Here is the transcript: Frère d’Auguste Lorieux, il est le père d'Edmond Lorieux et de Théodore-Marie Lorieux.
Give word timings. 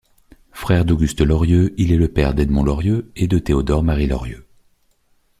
Frère 0.51 0.83
d’Auguste 0.83 1.21
Lorieux, 1.21 1.75
il 1.77 1.91
est 1.91 1.95
le 1.97 2.07
père 2.07 2.33
d'Edmond 2.33 2.63
Lorieux 2.63 3.11
et 3.15 3.27
de 3.27 3.37
Théodore-Marie 3.37 4.07
Lorieux. 4.07 4.47